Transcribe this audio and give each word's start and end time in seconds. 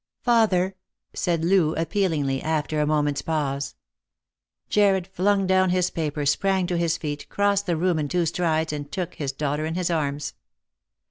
"Father!" 0.23 0.75
said 1.13 1.43
Loo 1.45 1.75
appealingly, 1.75 2.41
after 2.41 2.81
a 2.81 2.87
moment's 2.87 3.21
pause. 3.21 3.75
Jarred 4.67 5.05
flung 5.05 5.45
down 5.45 5.69
his 5.69 5.91
paper, 5.91 6.25
sprang 6.25 6.65
to 6.65 6.75
his 6.79 6.97
feet, 6.97 7.29
crossed 7.29 7.67
the 7.67 7.77
room 7.77 7.99
in 7.99 8.07
two 8.07 8.25
strides, 8.25 8.73
and 8.73 8.91
took 8.91 9.13
his 9.13 9.31
daughter 9.31 9.63
in 9.67 9.75
his 9.75 9.91
arms. 9.91 10.33